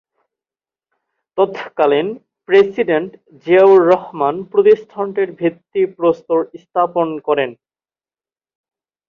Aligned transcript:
তৎকালীন 1.37 2.07
প্রেসিডেন্ট 2.49 3.11
জিয়াউর 3.45 3.79
রহমান 3.91 4.35
প্রতিষ্ঠানটির 4.51 5.29
ভিত্তিপ্রস্তর 5.39 6.39
স্থাপন 6.63 7.07
করেন। 7.27 7.49